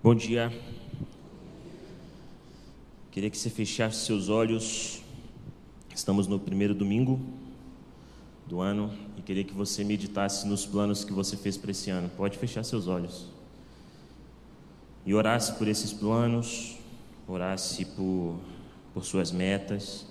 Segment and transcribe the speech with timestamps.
[0.00, 0.52] Bom dia.
[3.10, 5.02] Queria que você fechasse seus olhos.
[5.92, 7.20] Estamos no primeiro domingo
[8.46, 12.08] do ano e queria que você meditasse nos planos que você fez para esse ano.
[12.16, 13.26] Pode fechar seus olhos.
[15.04, 16.78] E orasse por esses planos,
[17.26, 18.38] orasse por,
[18.94, 20.06] por suas metas,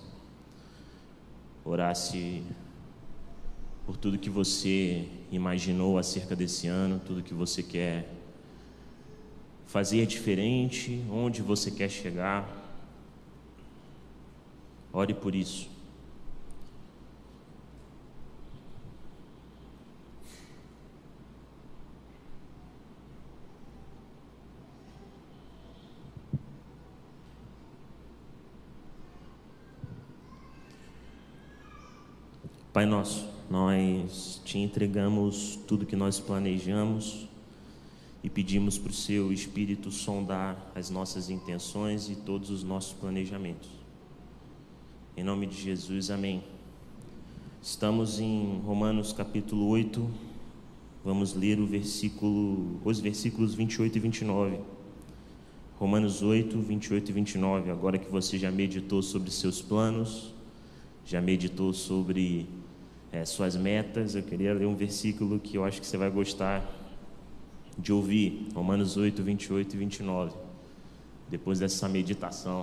[1.64, 2.42] orasse
[3.86, 8.17] por tudo que você imaginou acerca desse ano, tudo que você quer
[9.68, 12.48] fazer diferente, onde você quer chegar.
[14.90, 15.68] Ore por isso.
[32.72, 37.28] Pai nosso, nós te entregamos tudo que nós planejamos
[38.22, 43.68] e pedimos para o Seu Espírito sondar as nossas intenções e todos os nossos planejamentos.
[45.16, 46.42] Em nome de Jesus, amém.
[47.62, 50.08] Estamos em Romanos capítulo 8,
[51.04, 54.58] vamos ler o versículo, os versículos 28 e 29.
[55.78, 57.70] Romanos 8, 28 e 29.
[57.70, 60.34] Agora que você já meditou sobre seus planos,
[61.04, 62.48] já meditou sobre
[63.12, 66.77] é, suas metas, eu queria ler um versículo que eu acho que você vai gostar
[67.78, 70.32] de ouvir, Romanos 8, 28 e 29,
[71.30, 72.62] depois dessa meditação.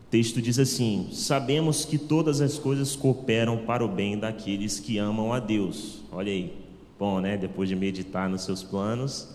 [0.00, 4.98] O texto diz assim: Sabemos que todas as coisas cooperam para o bem daqueles que
[4.98, 6.02] amam a Deus.
[6.12, 6.54] Olha aí,
[6.98, 7.36] bom, né?
[7.36, 9.28] Depois de meditar nos seus planos,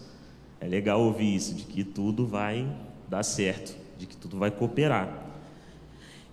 [0.59, 2.67] é legal ouvir isso, de que tudo vai
[3.09, 5.27] dar certo, de que tudo vai cooperar.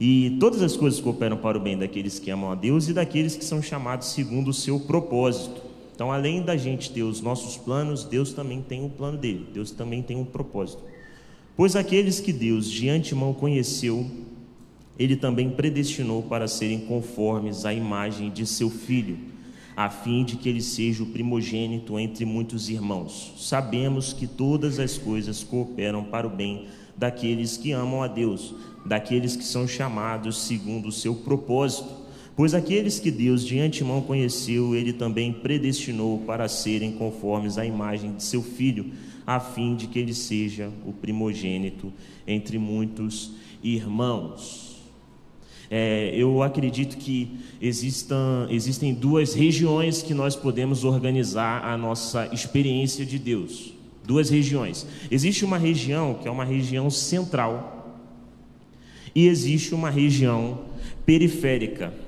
[0.00, 3.36] E todas as coisas cooperam para o bem daqueles que amam a Deus e daqueles
[3.36, 5.67] que são chamados segundo o seu propósito.
[5.98, 9.73] Então, além da gente ter os nossos planos, Deus também tem um plano dele, Deus
[9.73, 10.81] também tem um propósito.
[11.57, 14.08] Pois aqueles que Deus de antemão conheceu,
[14.97, 19.19] ele também predestinou para serem conformes à imagem de seu filho,
[19.77, 23.35] a fim de que ele seja o primogênito entre muitos irmãos.
[23.37, 26.67] Sabemos que todas as coisas cooperam para o bem
[26.97, 28.55] daqueles que amam a Deus,
[28.87, 31.92] daqueles que são chamados segundo o seu propósito.
[32.39, 38.15] Pois aqueles que Deus de antemão conheceu, ele também predestinou para serem conformes à imagem
[38.15, 38.93] de seu filho,
[39.27, 41.93] a fim de que ele seja o primogênito
[42.29, 44.77] entre muitos irmãos.
[45.69, 47.29] É, eu acredito que
[47.61, 53.75] existam, existem duas regiões que nós podemos organizar a nossa experiência de Deus.
[54.05, 54.87] Duas regiões.
[55.11, 57.99] Existe uma região que é uma região central,
[59.13, 60.67] e existe uma região
[61.05, 62.07] periférica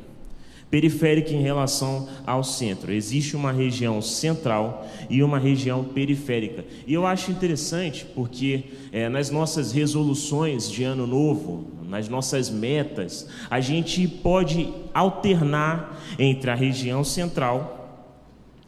[0.70, 2.92] periférica em relação ao centro.
[2.92, 6.64] Existe uma região central e uma região periférica.
[6.86, 13.28] E eu acho interessante porque é, nas nossas resoluções de ano novo, nas nossas metas,
[13.50, 18.06] a gente pode alternar entre a região central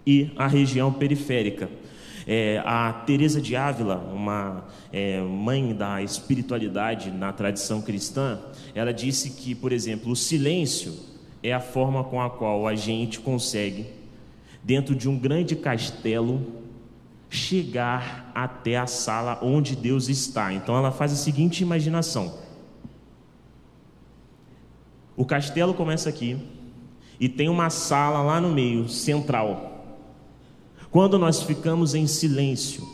[0.05, 1.71] e a região periférica.
[2.27, 8.39] É, a Teresa de Ávila, uma é, mãe da espiritualidade na tradição cristã,
[8.75, 11.12] ela disse que, por exemplo, o silêncio
[11.43, 13.87] é a forma com a qual a gente consegue,
[14.63, 16.63] dentro de um grande castelo,
[17.29, 20.53] chegar até a sala onde Deus está.
[20.53, 22.39] Então ela faz a seguinte imaginação:
[25.17, 26.39] o castelo começa aqui
[27.19, 29.71] e tem uma sala lá no meio, central.
[30.91, 32.87] Quando nós ficamos em silêncio,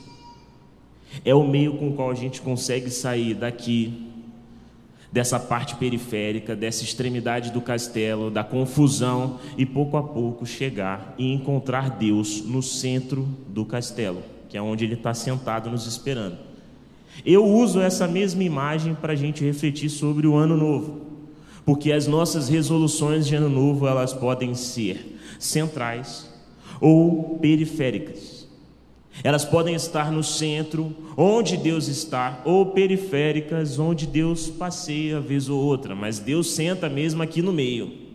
[1.25, 4.08] é o meio com o qual a gente consegue sair daqui
[5.11, 11.33] dessa parte periférica, dessa extremidade do castelo, da confusão e pouco a pouco chegar e
[11.33, 16.39] encontrar Deus no centro do castelo, que é onde ele está sentado nos esperando.
[17.25, 21.01] Eu uso essa mesma imagem para a gente refletir sobre o ano novo,
[21.65, 26.31] porque as nossas resoluções de ano novo elas podem ser centrais
[26.81, 28.38] ou periféricas.
[29.25, 35.61] Elas podem estar no centro, onde Deus está, ou periféricas, onde Deus passeia vez ou
[35.61, 38.09] outra, mas Deus senta mesmo aqui no meio.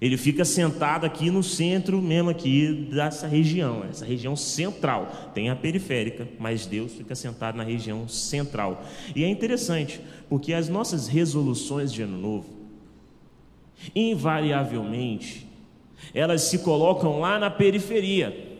[0.00, 5.30] Ele fica sentado aqui no centro mesmo aqui dessa região, essa região central.
[5.34, 8.84] Tem a periférica, mas Deus fica sentado na região central.
[9.14, 12.46] E é interessante, porque as nossas resoluções de ano novo,
[13.94, 15.46] invariavelmente,
[16.12, 18.53] elas se colocam lá na periferia.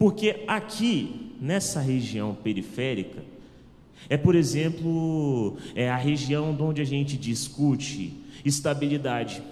[0.00, 3.22] Porque aqui, nessa região periférica,
[4.08, 9.42] é, por exemplo, é a região onde a gente discute estabilidade,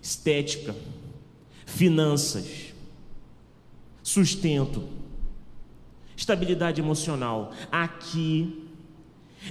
[0.00, 0.74] estética,
[1.66, 2.72] finanças,
[4.02, 4.96] sustento,
[6.16, 7.52] Estabilidade emocional.
[7.70, 8.64] Aqui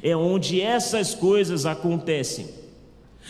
[0.01, 2.49] é onde essas coisas acontecem.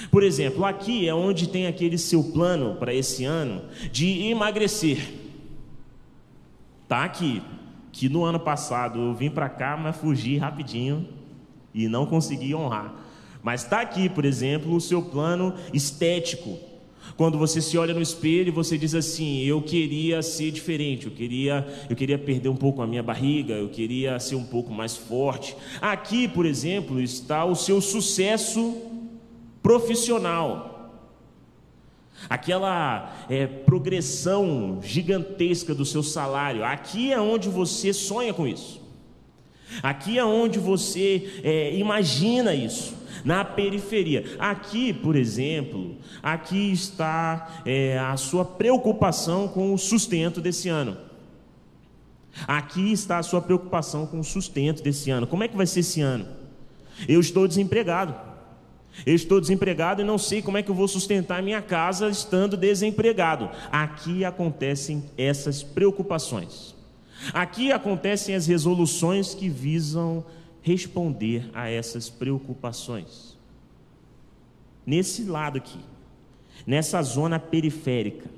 [0.09, 3.61] Por exemplo, aqui é onde tem aquele seu plano para esse ano
[3.91, 5.24] de emagrecer.
[6.87, 7.41] Tá aqui,
[7.91, 11.07] que no ano passado eu vim para cá, mas fugi rapidinho
[11.73, 12.93] e não consegui honrar.
[13.41, 16.57] Mas está aqui, por exemplo, o seu plano estético.
[17.15, 21.65] Quando você se olha no espelho, você diz assim: eu queria ser diferente, eu queria,
[21.89, 25.55] eu queria perder um pouco a minha barriga, eu queria ser um pouco mais forte.
[25.79, 28.75] Aqui, por exemplo, está o seu sucesso
[29.61, 30.74] profissional.
[32.29, 36.63] Aquela é, progressão gigantesca do seu salário.
[36.63, 38.81] Aqui é onde você sonha com isso.
[39.81, 44.23] Aqui é onde você é, imagina isso na periferia.
[44.37, 50.97] Aqui, por exemplo, aqui está é, a sua preocupação com o sustento desse ano.
[52.47, 55.25] Aqui está a sua preocupação com o sustento desse ano.
[55.25, 56.27] Como é que vai ser esse ano?
[57.07, 58.34] Eu estou desempregado.
[59.03, 62.55] Eu estou desempregado e não sei como é que eu vou sustentar minha casa estando
[62.55, 63.49] desempregado.
[63.71, 66.75] Aqui acontecem essas preocupações.
[67.33, 70.23] Aqui acontecem as resoluções que visam
[70.61, 73.37] responder a essas preocupações.
[74.85, 75.79] Nesse lado aqui,
[76.65, 78.29] nessa zona periférica.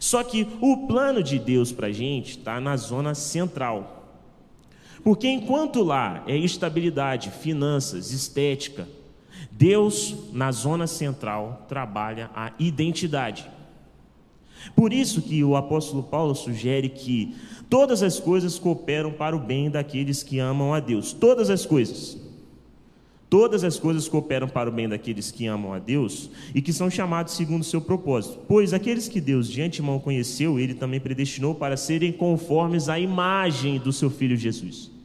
[0.00, 4.20] Só que o plano de Deus para a gente está na zona central.
[5.04, 8.88] Porque enquanto lá é estabilidade, finanças, estética,
[9.58, 13.50] Deus, na zona central, trabalha a identidade.
[14.74, 17.34] Por isso que o apóstolo Paulo sugere que
[17.70, 21.14] todas as coisas cooperam para o bem daqueles que amam a Deus.
[21.14, 22.20] Todas as coisas.
[23.30, 26.90] Todas as coisas cooperam para o bem daqueles que amam a Deus e que são
[26.90, 28.38] chamados segundo o seu propósito.
[28.46, 33.78] Pois aqueles que Deus de antemão conheceu, ele também predestinou para serem conformes à imagem
[33.78, 34.95] do seu filho Jesus.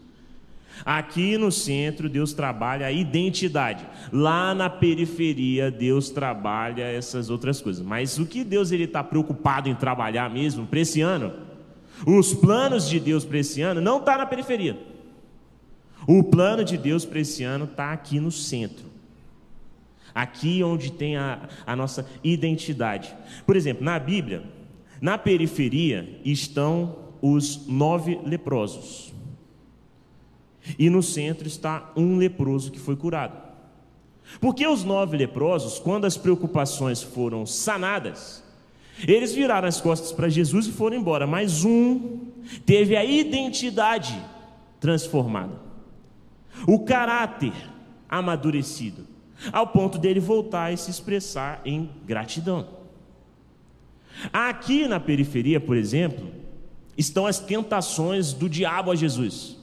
[0.85, 3.85] Aqui no centro, Deus trabalha a identidade.
[4.11, 7.85] Lá na periferia, Deus trabalha essas outras coisas.
[7.85, 11.33] Mas o que Deus está preocupado em trabalhar mesmo para esse ano?
[12.05, 14.77] Os planos de Deus para esse ano não está na periferia.
[16.07, 18.85] O plano de Deus para esse ano está aqui no centro.
[20.13, 23.15] Aqui onde tem a, a nossa identidade.
[23.45, 24.43] Por exemplo, na Bíblia,
[24.99, 29.10] na periferia estão os nove leprosos.
[30.77, 33.37] E no centro está um leproso que foi curado.
[34.39, 38.43] Porque os nove leprosos, quando as preocupações foram sanadas,
[39.07, 42.19] eles viraram as costas para Jesus e foram embora, mas um
[42.65, 44.21] teve a identidade
[44.79, 45.59] transformada,
[46.67, 47.53] o caráter
[48.09, 49.07] amadurecido,
[49.51, 52.67] ao ponto dele voltar e se expressar em gratidão.
[54.31, 56.29] Aqui na periferia, por exemplo,
[56.97, 59.57] estão as tentações do diabo a Jesus.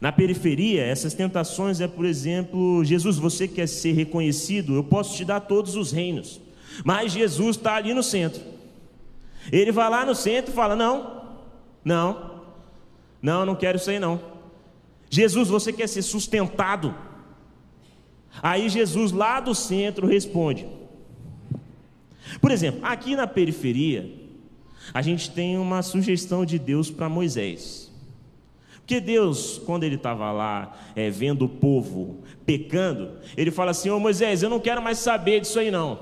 [0.00, 5.24] Na periferia, essas tentações é, por exemplo, Jesus, você quer ser reconhecido, eu posso te
[5.24, 6.40] dar todos os reinos.
[6.84, 8.42] Mas Jesus está ali no centro.
[9.50, 11.22] Ele vai lá no centro e fala: Não,
[11.84, 12.42] não,
[13.20, 14.20] não, não quero isso aí não.
[15.10, 16.94] Jesus, você quer ser sustentado?
[18.42, 20.66] Aí Jesus lá do centro responde.
[22.40, 24.10] Por exemplo, aqui na periferia,
[24.94, 27.91] a gente tem uma sugestão de Deus para Moisés.
[28.82, 33.98] Porque Deus, quando ele estava lá é, vendo o povo pecando, ele fala assim: Ô
[33.98, 35.98] Moisés, eu não quero mais saber disso aí não.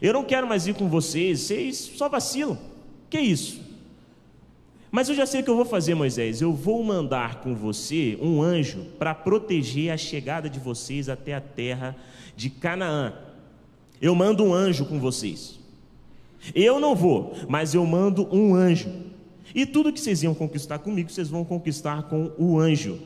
[0.00, 2.58] Eu não quero mais ir com vocês, vocês só vacilam.
[3.08, 3.60] Que isso?
[4.90, 6.40] Mas eu já sei o que eu vou fazer, Moisés.
[6.40, 11.40] Eu vou mandar com você um anjo para proteger a chegada de vocês até a
[11.40, 11.96] terra
[12.36, 13.14] de Canaã.
[14.00, 15.58] Eu mando um anjo com vocês.
[16.54, 19.09] Eu não vou, mas eu mando um anjo
[19.54, 22.98] e tudo que vocês iam conquistar comigo, vocês vão conquistar com o anjo.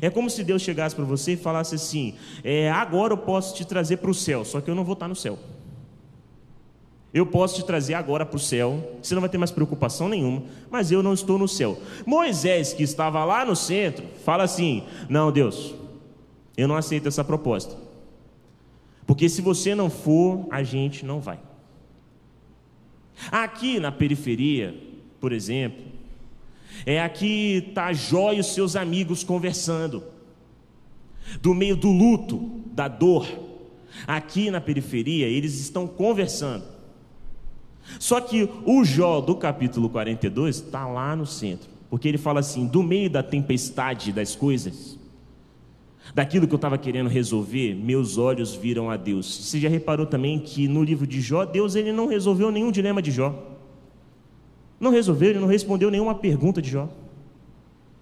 [0.00, 3.64] É como se Deus chegasse para você e falasse assim: é, agora eu posso te
[3.64, 5.38] trazer para o céu, só que eu não vou estar no céu.
[7.14, 10.42] Eu posso te trazer agora para o céu, você não vai ter mais preocupação nenhuma,
[10.70, 11.78] mas eu não estou no céu.
[12.04, 15.74] Moisés, que estava lá no centro, fala assim: Não, Deus,
[16.56, 17.76] eu não aceito essa proposta,
[19.06, 21.38] porque se você não for, a gente não vai.
[23.30, 24.74] Aqui na periferia,
[25.20, 25.84] por exemplo,
[26.84, 30.02] é aqui está Jó e os seus amigos conversando,
[31.40, 33.26] do meio do luto, da dor.
[34.06, 36.64] Aqui na periferia, eles estão conversando.
[37.98, 42.66] Só que o Jó do capítulo 42 está lá no centro, porque ele fala assim:
[42.66, 44.98] do meio da tempestade das coisas,
[46.14, 49.26] daquilo que eu estava querendo resolver, meus olhos viram a Deus.
[49.26, 53.00] Você já reparou também que no livro de Jó, Deus ele não resolveu nenhum dilema
[53.00, 53.55] de Jó.
[54.78, 56.88] Não resolveu, ele não respondeu nenhuma pergunta de Jó.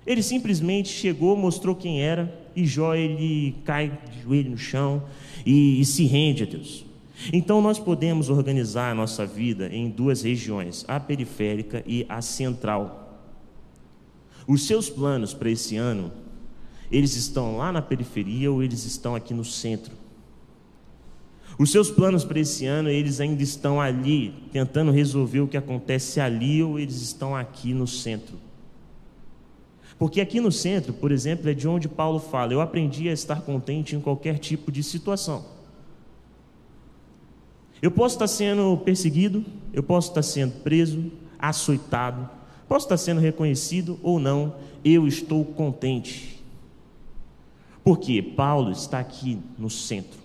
[0.06, 5.02] Ele simplesmente chegou, mostrou quem era, e Jó ele cai de joelho no chão
[5.46, 6.84] e, e se rende a Deus.
[7.32, 13.22] Então nós podemos organizar a nossa vida em duas regiões, a periférica e a central.
[14.46, 16.12] Os seus planos para esse ano,
[16.90, 20.03] eles estão lá na periferia ou eles estão aqui no centro?
[21.58, 26.20] Os seus planos para esse ano, eles ainda estão ali, tentando resolver o que acontece
[26.20, 28.36] ali ou eles estão aqui no centro?
[29.96, 33.42] Porque aqui no centro, por exemplo, é de onde Paulo fala: eu aprendi a estar
[33.42, 35.44] contente em qualquer tipo de situação.
[37.80, 42.28] Eu posso estar sendo perseguido, eu posso estar sendo preso, açoitado,
[42.66, 46.42] posso estar sendo reconhecido ou não, eu estou contente.
[47.84, 50.23] Porque Paulo está aqui no centro.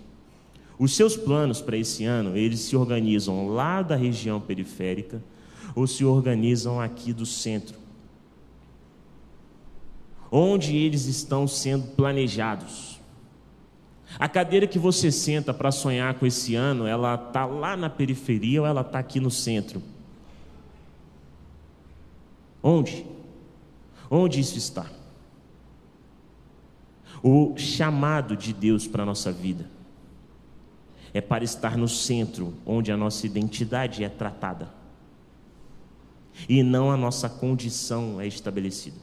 [0.79, 5.21] Os seus planos para esse ano, eles se organizam lá da região periférica
[5.75, 7.77] ou se organizam aqui do centro.
[10.31, 12.97] Onde eles estão sendo planejados.
[14.17, 18.61] A cadeira que você senta para sonhar com esse ano, ela está lá na periferia
[18.61, 19.83] ou ela está aqui no centro?
[22.63, 23.05] Onde?
[24.09, 24.89] Onde isso está?
[27.21, 29.78] O chamado de Deus para a nossa vida
[31.13, 34.79] é para estar no centro, onde a nossa identidade é tratada
[36.47, 38.97] e não a nossa condição é estabelecida.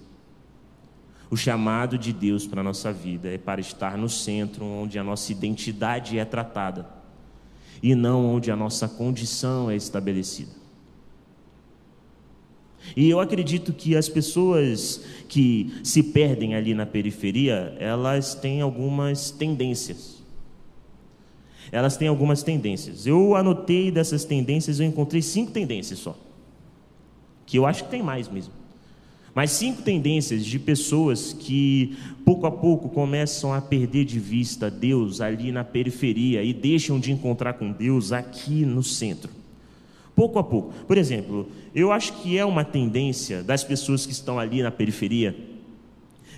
[1.29, 5.05] O chamado de Deus para a nossa vida é para estar no centro onde a
[5.05, 6.89] nossa identidade é tratada
[7.83, 10.53] e não onde a nossa condição é estabelecida.
[12.97, 19.33] E eu acredito que as pessoas que se perdem ali na periferia, elas têm algumas
[19.33, 20.16] tendências.
[21.73, 23.07] Elas têm algumas tendências.
[23.07, 26.17] Eu anotei dessas tendências, eu encontrei cinco tendências só.
[27.45, 28.53] Que eu acho que tem mais mesmo.
[29.37, 31.95] Mas cinco tendências de pessoas que
[32.25, 37.13] pouco a pouco começam a perder de vista Deus ali na periferia e deixam de
[37.13, 39.31] encontrar com Deus aqui no centro.
[40.15, 40.73] Pouco a pouco.
[40.87, 45.37] Por exemplo, eu acho que é uma tendência das pessoas que estão ali na periferia,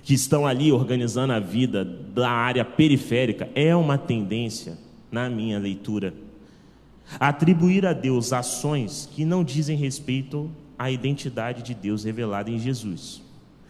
[0.03, 4.77] que estão ali organizando a vida da área periférica, é uma tendência,
[5.11, 6.13] na minha leitura,
[7.19, 13.21] atribuir a Deus ações que não dizem respeito a identidade de Deus revelada em Jesus.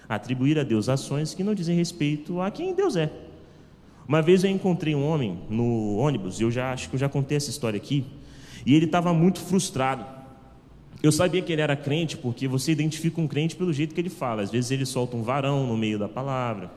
[0.08, 3.12] Atribuir a Deus ações que não dizem respeito a quem Deus é.
[4.08, 7.38] Uma vez eu encontrei um homem no ônibus, eu já acho que eu já contei
[7.38, 8.05] essa história aqui,
[8.65, 10.05] e ele estava muito frustrado.
[11.01, 14.10] Eu sabia que ele era crente porque você identifica um crente pelo jeito que ele
[14.10, 14.41] fala.
[14.41, 16.69] Às vezes ele solta um varão no meio da palavra.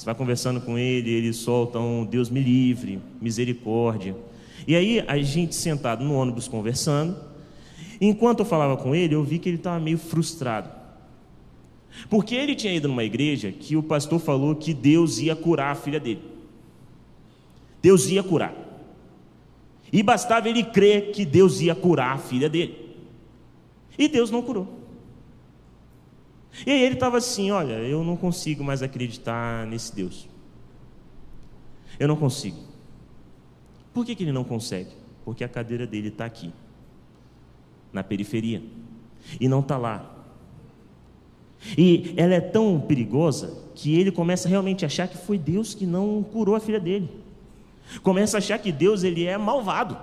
[0.00, 4.16] Você vai conversando com ele, ele solta um Deus me livre, misericórdia.
[4.66, 7.16] E aí a gente sentado no ônibus conversando,
[8.00, 10.70] Enquanto eu falava com ele, eu vi que ele estava meio frustrado.
[12.08, 15.74] Porque ele tinha ido numa igreja que o pastor falou que Deus ia curar a
[15.74, 16.22] filha dele.
[17.82, 18.54] Deus ia curar.
[19.92, 22.96] E bastava ele crer que Deus ia curar a filha dele.
[23.98, 24.79] E Deus não curou.
[26.66, 30.28] E aí ele estava assim: olha, eu não consigo mais acreditar nesse Deus.
[31.98, 32.58] Eu não consigo.
[33.92, 34.90] Por que, que ele não consegue?
[35.24, 36.52] Porque a cadeira dele está aqui
[37.92, 38.62] na periferia,
[39.40, 40.16] e não está lá.
[41.76, 45.84] E ela é tão perigosa que ele começa realmente a achar que foi Deus que
[45.84, 47.10] não curou a filha dele.
[48.02, 49.98] Começa a achar que Deus ele é malvado,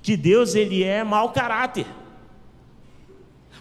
[0.00, 1.86] que Deus ele é mau caráter.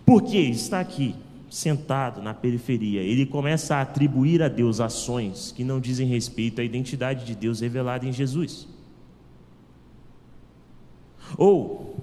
[0.06, 1.16] Porque está aqui,
[1.58, 6.64] sentado na periferia, ele começa a atribuir a Deus ações que não dizem respeito à
[6.64, 8.68] identidade de Deus revelada em Jesus.
[11.36, 11.98] Ou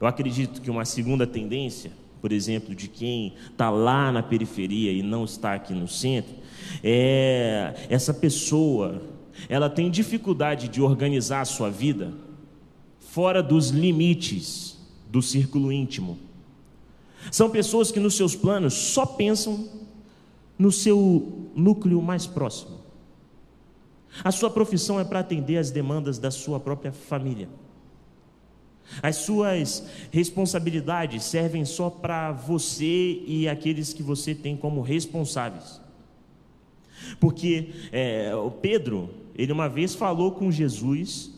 [0.00, 5.02] eu acredito que uma segunda tendência, por exemplo, de quem está lá na periferia e
[5.02, 6.34] não está aqui no centro,
[6.82, 9.02] é essa pessoa,
[9.48, 12.12] ela tem dificuldade de organizar a sua vida
[12.98, 14.76] fora dos limites
[15.08, 16.29] do círculo íntimo.
[17.30, 19.68] São pessoas que nos seus planos só pensam
[20.58, 22.80] no seu núcleo mais próximo.
[24.24, 27.48] A sua profissão é para atender às demandas da sua própria família.
[29.02, 35.80] As suas responsabilidades servem só para você e aqueles que você tem como responsáveis.
[37.20, 41.30] Porque é, o Pedro, ele uma vez falou com Jesus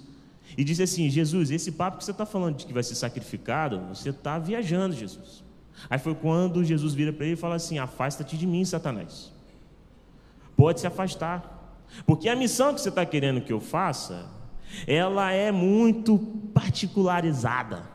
[0.56, 3.80] e disse assim: Jesus, esse papo que você está falando de que vai ser sacrificado,
[3.94, 5.44] você está viajando, Jesus.
[5.88, 9.32] Aí foi quando Jesus vira para ele e fala assim: Afasta-te de mim, Satanás.
[10.56, 14.30] Pode se afastar, porque a missão que você está querendo que eu faça
[14.86, 16.18] ela é muito
[16.52, 17.90] particularizada.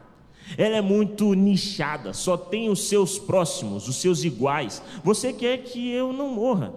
[0.58, 4.82] Ela é muito nichada, só tem os seus próximos, os seus iguais.
[5.04, 6.74] Você quer que eu não morra.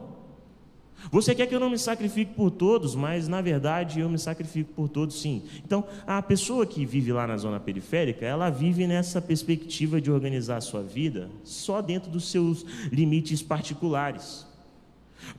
[1.11, 4.73] Você quer que eu não me sacrifique por todos, mas na verdade eu me sacrifico
[4.75, 5.42] por todos sim.
[5.64, 10.57] Então, a pessoa que vive lá na zona periférica, ela vive nessa perspectiva de organizar
[10.57, 14.47] a sua vida só dentro dos seus limites particulares.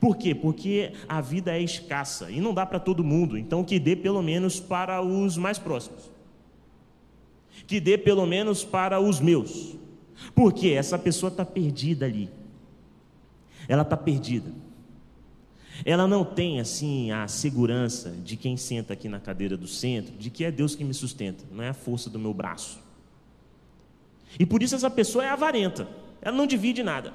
[0.00, 0.34] Por quê?
[0.34, 4.22] Porque a vida é escassa e não dá para todo mundo, então que dê pelo
[4.22, 6.10] menos para os mais próximos.
[7.66, 9.76] Que dê pelo menos para os meus.
[10.34, 12.28] Porque essa pessoa está perdida ali.
[13.68, 14.50] Ela está perdida.
[15.84, 20.30] Ela não tem assim a segurança de quem senta aqui na cadeira do centro, de
[20.30, 22.78] que é Deus que me sustenta, não é a força do meu braço.
[24.38, 25.88] E por isso essa pessoa é avarenta.
[26.20, 27.12] Ela não divide nada.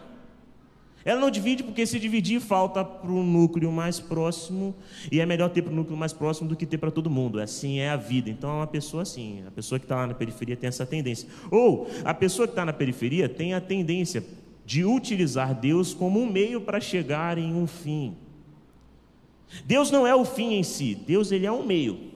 [1.08, 4.76] Ela não divide porque se dividir falta para o núcleo mais próximo
[5.10, 7.40] e é melhor ter para o núcleo mais próximo do que ter para todo mundo.
[7.40, 8.30] Assim é a vida.
[8.30, 9.42] Então é uma pessoa assim.
[9.48, 11.30] A pessoa que está lá na periferia tem essa tendência.
[11.50, 14.22] Ou a pessoa que está na periferia tem a tendência
[14.66, 18.14] de utilizar Deus como um meio para chegar em um fim.
[19.66, 20.96] Deus não é o fim em si.
[20.96, 22.12] Deus ele é um meio.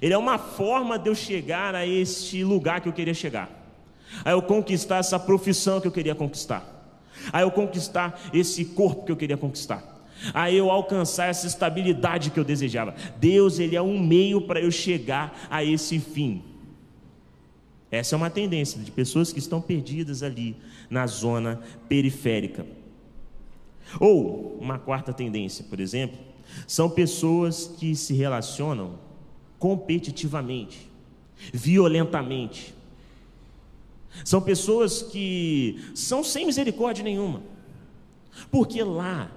[0.00, 3.50] Ele é uma forma de eu chegar a este lugar que eu queria chegar.
[4.24, 6.78] A eu conquistar essa profissão que eu queria conquistar
[7.32, 12.38] a eu conquistar esse corpo que eu queria conquistar, a eu alcançar essa estabilidade que
[12.38, 12.94] eu desejava.
[13.18, 16.42] Deus, ele é um meio para eu chegar a esse fim.
[17.90, 20.56] Essa é uma tendência de pessoas que estão perdidas ali
[20.90, 22.66] na zona periférica.
[24.00, 26.18] Ou uma quarta tendência, por exemplo,
[26.66, 28.98] são pessoas que se relacionam
[29.58, 30.88] competitivamente,
[31.52, 32.74] violentamente,
[34.24, 37.42] são pessoas que são sem misericórdia nenhuma.
[38.50, 39.30] Porque lá,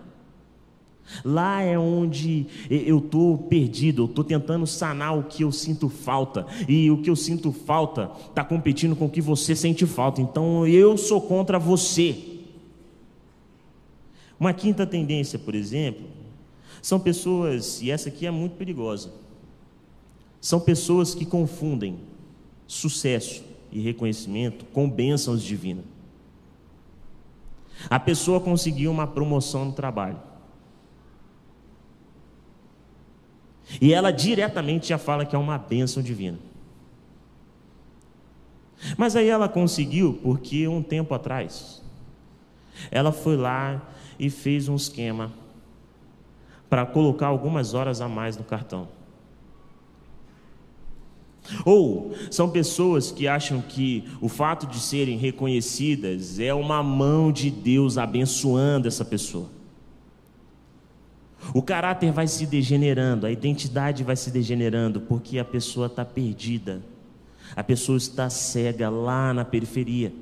[1.23, 6.45] lá é onde eu estou perdido, eu estou tentando sanar o que eu sinto falta.
[6.67, 10.21] E o que eu sinto falta está competindo com o que você sente falta.
[10.21, 12.30] Então eu sou contra você.
[14.41, 16.07] Uma quinta tendência, por exemplo,
[16.81, 19.13] são pessoas, e essa aqui é muito perigosa,
[20.41, 21.99] são pessoas que confundem
[22.65, 25.85] sucesso e reconhecimento com bênçãos divinas.
[27.87, 30.19] A pessoa conseguiu uma promoção no trabalho.
[33.79, 36.39] E ela diretamente já fala que é uma bênção divina.
[38.97, 41.79] Mas aí ela conseguiu porque um tempo atrás
[42.89, 43.90] ela foi lá
[44.21, 45.33] e fez um esquema
[46.69, 48.87] para colocar algumas horas a mais no cartão.
[51.65, 57.49] Ou são pessoas que acham que o fato de serem reconhecidas é uma mão de
[57.49, 59.49] Deus abençoando essa pessoa.
[61.51, 66.79] O caráter vai se degenerando, a identidade vai se degenerando, porque a pessoa está perdida,
[67.55, 70.13] a pessoa está cega lá na periferia.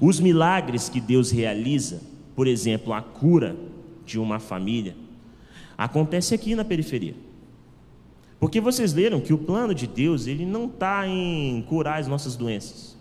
[0.00, 2.02] Os milagres que Deus realiza,
[2.34, 3.56] por exemplo, a cura
[4.04, 4.96] de uma família,
[5.76, 7.14] acontece aqui na periferia.
[8.38, 12.34] Porque vocês leram que o plano de Deus, ele não está em curar as nossas
[12.34, 12.96] doenças.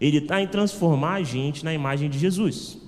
[0.00, 2.78] Ele está em transformar a gente na imagem de Jesus.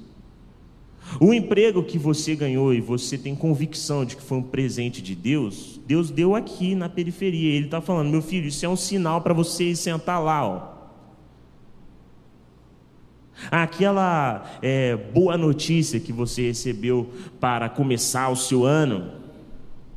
[1.21, 5.15] O emprego que você ganhou e você tem convicção de que foi um presente de
[5.15, 7.55] Deus, Deus deu aqui na periferia.
[7.55, 10.76] Ele está falando, meu filho, isso é um sinal para você sentar lá, ó.
[13.51, 19.13] Aquela é, boa notícia que você recebeu para começar o seu ano,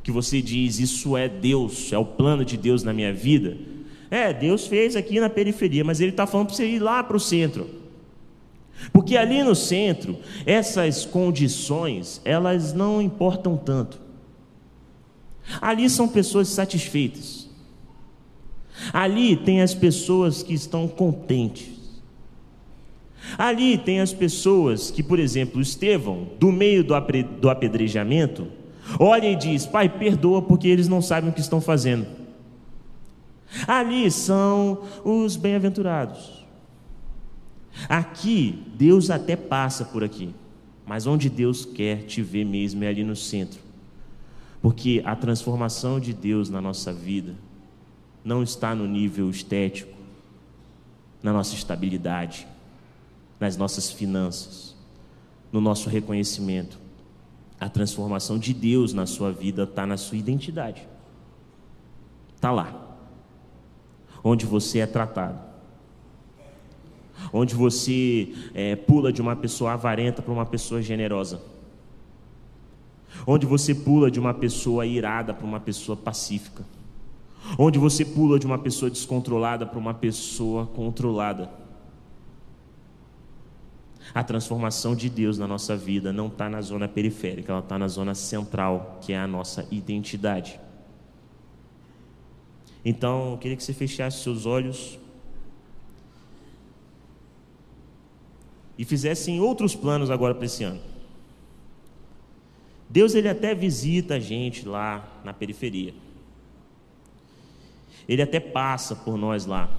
[0.02, 3.56] que você diz, isso é Deus, é o plano de Deus na minha vida.
[4.10, 7.16] É, Deus fez aqui na periferia, mas Ele está falando para você ir lá para
[7.16, 7.80] o centro.
[8.92, 14.00] Porque ali no centro, essas condições, elas não importam tanto.
[15.60, 17.48] Ali são pessoas satisfeitas.
[18.92, 21.79] Ali tem as pessoas que estão contentes.
[23.36, 28.46] Ali tem as pessoas que, por exemplo, Estevão, do meio do apedrejamento,
[28.98, 32.06] olha e diz: Pai, perdoa porque eles não sabem o que estão fazendo.
[33.66, 36.44] Ali são os bem-aventurados.
[37.88, 40.34] Aqui, Deus até passa por aqui,
[40.86, 43.60] mas onde Deus quer te ver mesmo é ali no centro.
[44.60, 47.34] Porque a transformação de Deus na nossa vida
[48.24, 49.96] não está no nível estético,
[51.22, 52.46] na nossa estabilidade,
[53.40, 54.76] nas nossas finanças,
[55.50, 56.78] no nosso reconhecimento
[57.60, 60.88] a transformação de Deus na sua vida está na sua identidade.
[62.34, 62.96] Está lá.
[64.24, 65.38] Onde você é tratado.
[67.30, 71.42] Onde você é, pula de uma pessoa avarenta para uma pessoa generosa.
[73.26, 76.64] Onde você pula de uma pessoa irada para uma pessoa pacífica.
[77.58, 81.50] onde você pula de uma pessoa descontrolada para uma pessoa controlada.
[84.12, 87.86] A transformação de Deus na nossa vida não está na zona periférica, ela está na
[87.86, 90.58] zona central, que é a nossa identidade.
[92.84, 94.98] Então, eu queria que você fechasse seus olhos
[98.76, 100.80] e fizesse outros planos agora para esse ano.
[102.88, 105.94] Deus ele até visita a gente lá na periferia.
[108.08, 109.70] Ele até passa por nós lá.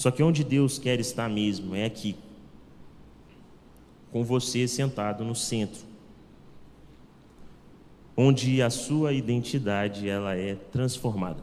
[0.00, 2.16] Só que onde Deus quer estar mesmo é aqui,
[4.10, 5.82] com você sentado no centro,
[8.16, 11.42] onde a sua identidade ela é transformada.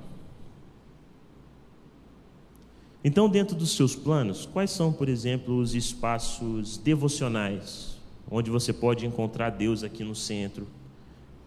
[3.03, 7.95] Então, dentro dos seus planos, quais são, por exemplo, os espaços devocionais
[8.27, 10.65] onde você pode encontrar Deus aqui no centro,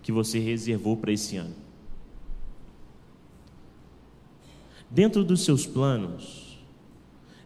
[0.01, 1.57] que você reservou para esse ano.
[4.89, 6.50] Dentro dos seus planos,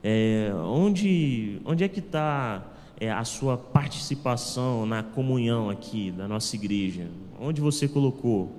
[0.06, 2.62] é, onde, onde é que está
[3.00, 7.08] é, a sua participação na comunhão aqui da nossa igreja?
[7.40, 8.52] Onde você colocou?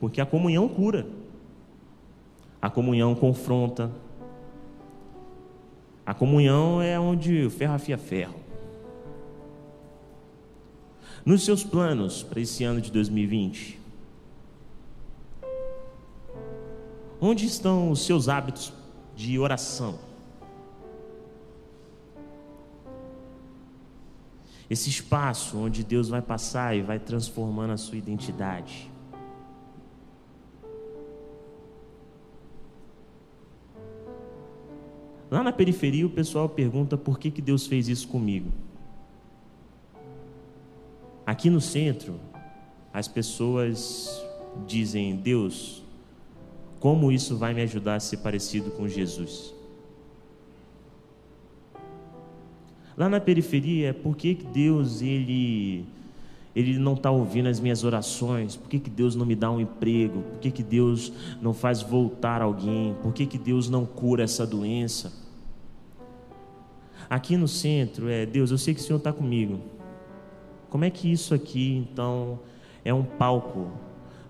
[0.00, 1.06] Porque a comunhão cura,
[2.60, 3.92] a comunhão confronta,
[6.04, 8.34] a comunhão é onde ferro afia ferro.
[11.24, 13.78] Nos seus planos para esse ano de 2020,
[17.20, 18.72] onde estão os seus hábitos
[19.14, 20.07] de oração?
[24.70, 28.90] Esse espaço onde Deus vai passar e vai transformando a sua identidade.
[35.30, 38.50] Lá na periferia o pessoal pergunta por que, que Deus fez isso comigo.
[41.26, 42.18] Aqui no centro,
[42.92, 44.24] as pessoas
[44.66, 45.82] dizem: Deus,
[46.80, 49.57] como isso vai me ajudar a ser parecido com Jesus?
[52.98, 55.86] Lá na periferia, por que Deus ele
[56.56, 58.56] ele não está ouvindo as minhas orações?
[58.56, 60.22] Por que, que Deus não me dá um emprego?
[60.22, 62.96] Por que, que Deus não faz voltar alguém?
[63.00, 65.12] Por que, que Deus não cura essa doença?
[67.08, 69.60] Aqui no centro, é Deus, eu sei que o Senhor está comigo.
[70.68, 72.40] Como é que isso aqui, então,
[72.84, 73.68] é um palco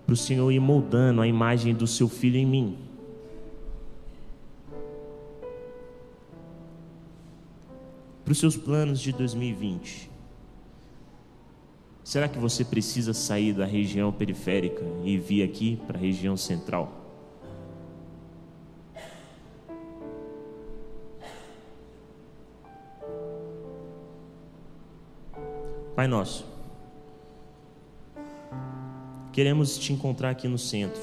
[0.05, 2.77] para o Senhor ir moldando a imagem do seu filho em mim?
[8.29, 10.07] Para os seus planos de 2020.
[12.03, 16.93] Será que você precisa sair da região periférica e vir aqui para a região central?
[25.95, 26.45] Pai Nosso,
[29.33, 31.01] queremos te encontrar aqui no centro.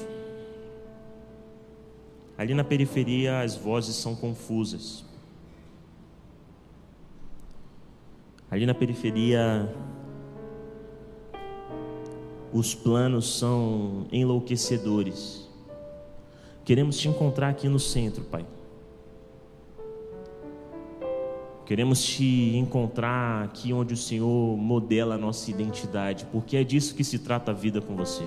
[2.37, 5.06] Ali na periferia as vozes são confusas.
[8.57, 9.71] Ali na periferia
[12.51, 15.47] os planos são enlouquecedores.
[16.65, 18.47] Queremos te encontrar aqui no centro, Pai.
[21.67, 27.03] Queremos te encontrar aqui onde o Senhor modela a nossa identidade, porque é disso que
[27.03, 28.23] se trata a vida com você.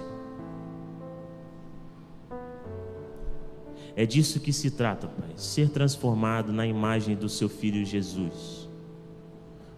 [3.96, 8.69] É disso que se trata, Pai, ser transformado na imagem do seu filho Jesus.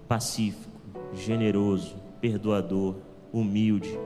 [0.08, 0.72] Pacífico,
[1.14, 2.96] generoso, perdoador,
[3.32, 3.98] humilde.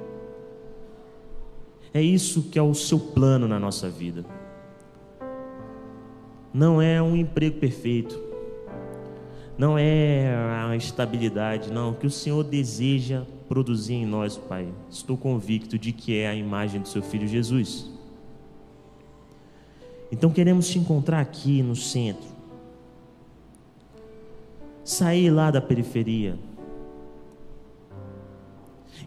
[1.92, 4.24] É isso que é o seu plano na nossa vida.
[6.52, 8.18] Não é um emprego perfeito,
[9.58, 10.34] não é
[10.68, 11.90] a estabilidade, não.
[11.90, 16.34] O que o Senhor deseja produzir em nós, Pai, estou convicto de que é a
[16.34, 17.90] imagem do Seu Filho Jesus.
[20.10, 22.28] Então queremos te encontrar aqui no centro,
[24.86, 26.38] sair lá da periferia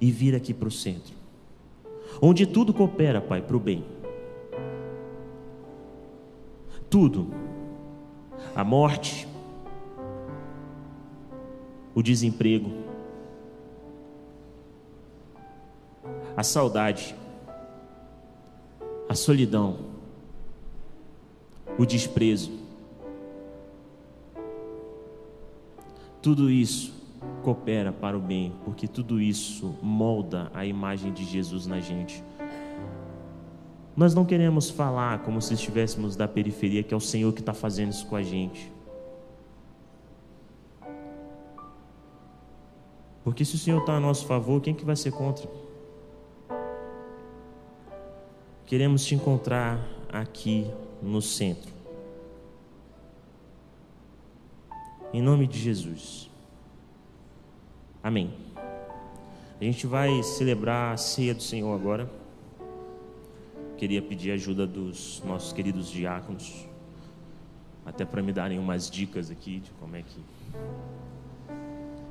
[0.02, 1.16] e vir aqui para o centro,
[2.22, 3.86] onde tudo coopera, Pai, para o bem.
[6.90, 7.32] Tudo.
[8.56, 9.28] A morte,
[11.96, 12.72] o desemprego,
[16.36, 17.16] a saudade,
[19.08, 19.78] a solidão,
[21.78, 22.69] o desprezo.
[26.22, 26.94] Tudo isso
[27.44, 32.24] coopera para o bem, porque tudo isso molda a imagem de Jesus na gente.
[33.96, 37.54] Nós não queremos falar como se estivéssemos da periferia, que é o Senhor que está
[37.54, 38.72] fazendo isso com a gente.
[43.24, 45.50] Porque se o Senhor está a nosso favor, quem que vai ser contra?
[48.70, 50.68] queremos te encontrar aqui
[51.02, 51.79] no centro.
[55.12, 56.30] Em nome de Jesus.
[58.04, 58.32] Amém.
[59.60, 62.08] A gente vai celebrar a ceia do Senhor agora.
[63.76, 66.64] Queria pedir a ajuda dos nossos queridos diáconos,
[67.84, 70.20] até para me darem umas dicas aqui de como é que.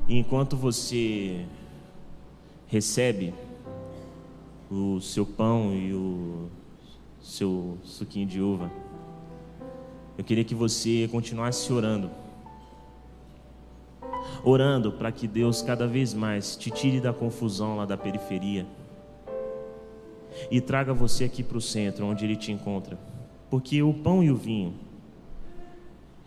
[0.09, 1.47] E enquanto você
[2.67, 3.33] recebe
[4.69, 6.49] o seu pão e o
[7.23, 8.73] seu suquinho de uva,
[10.17, 12.11] eu queria que você continuasse orando
[14.45, 18.67] orando para que Deus cada vez mais te tire da confusão lá da periferia
[20.51, 22.99] e traga você aqui para o centro, onde Ele te encontra.
[23.51, 24.75] Porque o pão e o vinho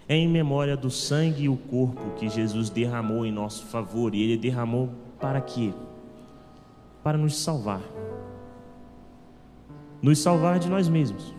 [0.07, 4.13] é em memória do sangue e o corpo que Jesus derramou em nosso favor.
[4.13, 5.71] E Ele derramou para quê?
[7.03, 7.81] Para nos salvar.
[10.01, 11.33] Nos salvar de nós mesmos.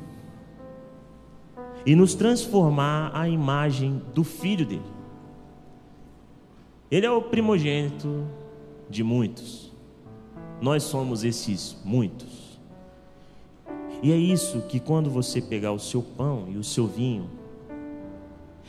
[1.84, 5.01] E nos transformar à imagem do Filho dele.
[6.92, 8.28] Ele é o primogênito
[8.90, 9.72] de muitos.
[10.60, 12.60] Nós somos esses muitos.
[14.02, 17.30] E é isso que quando você pegar o seu pão e o seu vinho,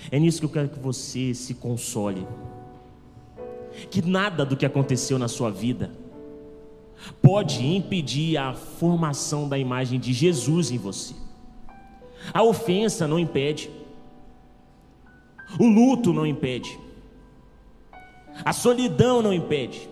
[0.10, 2.26] é nisso que eu quero que você se console.
[3.92, 5.92] Que nada do que aconteceu na sua vida
[7.22, 11.14] pode impedir a formação da imagem de Jesus em você.
[12.34, 13.70] A ofensa não impede.
[15.60, 16.82] O luto não impede.
[18.44, 19.90] A solidão não impede.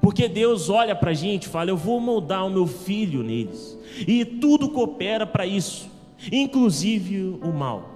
[0.00, 3.78] Porque Deus olha para a gente e fala: Eu vou moldar o meu filho neles.
[4.06, 5.90] E tudo coopera para isso,
[6.30, 7.94] inclusive o mal.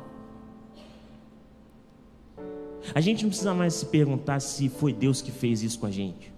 [2.94, 5.90] A gente não precisa mais se perguntar se foi Deus que fez isso com a
[5.90, 6.32] gente.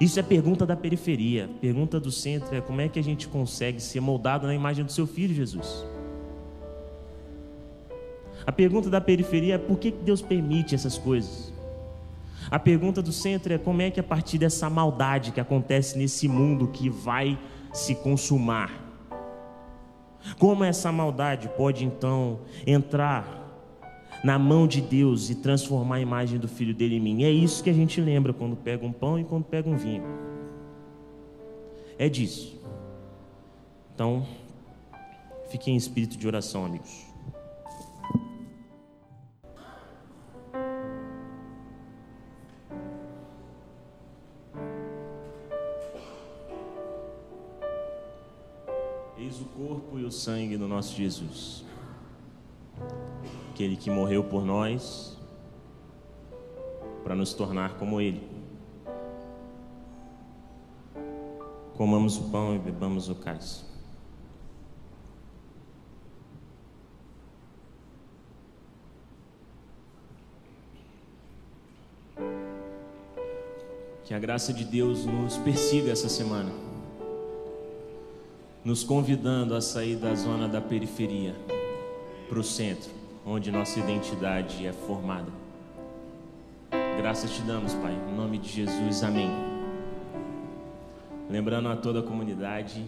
[0.00, 1.48] Isso é pergunta da periferia.
[1.60, 4.92] Pergunta do centro é como é que a gente consegue ser moldado na imagem do
[4.92, 5.84] seu filho Jesus.
[8.46, 11.52] A pergunta da periferia é por que Deus permite essas coisas?
[12.48, 16.28] A pergunta do centro é como é que a partir dessa maldade que acontece nesse
[16.28, 17.36] mundo que vai
[17.72, 18.70] se consumar,
[20.38, 23.44] como essa maldade pode então entrar
[24.22, 27.24] na mão de Deus e transformar a imagem do filho dele em mim?
[27.24, 30.04] É isso que a gente lembra quando pega um pão e quando pega um vinho.
[31.98, 32.60] É disso.
[33.94, 34.26] Então,
[35.50, 37.05] fiquem em espírito de oração, amigos.
[49.18, 51.64] Eis o corpo e o sangue do nosso Jesus.
[53.50, 55.16] Aquele que morreu por nós
[57.02, 58.20] para nos tornar como Ele.
[61.78, 63.64] Comamos o pão e bebamos o cálice.
[74.04, 76.75] Que a graça de Deus nos persiga essa semana
[78.66, 81.36] nos convidando a sair da zona da periferia
[82.28, 82.90] para o centro,
[83.24, 85.30] onde nossa identidade é formada.
[86.98, 89.30] Graças te damos, Pai, em nome de Jesus, amém.
[91.30, 92.84] Lembrando a toda a comunidade,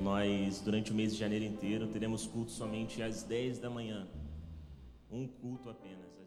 [0.00, 4.06] nós, durante o mês de janeiro inteiro, teremos culto somente às 10 da manhã.
[5.10, 6.23] Um culto apenas.